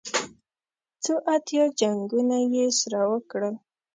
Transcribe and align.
څو 1.03 1.13
اتیا 1.35 1.63
جنګونه 1.79 2.37
یې 2.53 2.65
سره 2.79 2.99
وکړل. 3.11 3.55